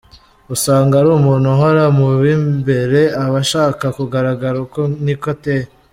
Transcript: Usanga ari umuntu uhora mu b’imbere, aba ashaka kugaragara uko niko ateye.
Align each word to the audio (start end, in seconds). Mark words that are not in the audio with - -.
Usanga 0.53 0.93
ari 0.99 1.09
umuntu 1.19 1.45
uhora 1.55 1.83
mu 1.97 2.07
b’imbere, 2.21 3.01
aba 3.23 3.37
ashaka 3.45 3.85
kugaragara 3.97 4.57
uko 4.65 4.81
niko 5.03 5.27
ateye. 5.35 5.67